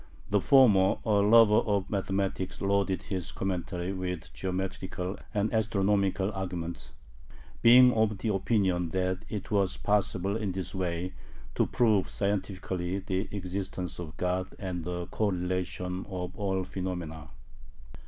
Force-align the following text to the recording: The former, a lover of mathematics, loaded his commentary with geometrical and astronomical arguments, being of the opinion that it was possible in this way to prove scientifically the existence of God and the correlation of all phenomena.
The 0.31 0.41
former, 0.41 0.97
a 1.05 1.19
lover 1.21 1.59
of 1.69 1.91
mathematics, 1.91 2.59
loaded 2.59 3.03
his 3.03 3.31
commentary 3.31 3.93
with 3.93 4.33
geometrical 4.33 5.19
and 5.31 5.53
astronomical 5.53 6.31
arguments, 6.33 6.93
being 7.61 7.93
of 7.93 8.17
the 8.17 8.33
opinion 8.33 8.89
that 8.97 9.23
it 9.29 9.51
was 9.51 9.77
possible 9.77 10.35
in 10.35 10.53
this 10.53 10.73
way 10.73 11.13
to 11.53 11.67
prove 11.67 12.09
scientifically 12.09 12.97
the 12.97 13.27
existence 13.31 13.99
of 13.99 14.17
God 14.17 14.55
and 14.57 14.83
the 14.85 15.05
correlation 15.05 16.07
of 16.09 16.35
all 16.35 16.63
phenomena. 16.63 17.29